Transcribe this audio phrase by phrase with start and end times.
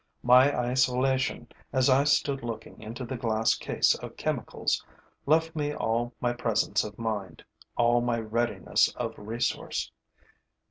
[0.23, 4.83] My isolation, as I stood looking into the glass case of chemicals,
[5.27, 7.43] left me all my presence of mind,
[7.77, 9.91] all my readiness of resource.